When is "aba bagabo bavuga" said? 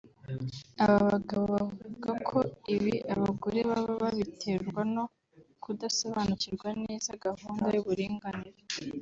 0.83-2.09